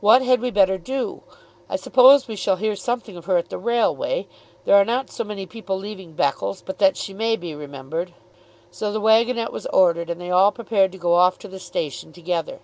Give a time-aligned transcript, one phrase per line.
[0.00, 1.22] "What had we better do?
[1.70, 4.26] I suppose we shall hear something of her at the railway.
[4.64, 8.12] There are not so many people leaving Beccles but that she may be remembered."
[8.72, 12.12] So the waggonette was ordered, and they all prepared to go off to the station
[12.12, 12.58] together.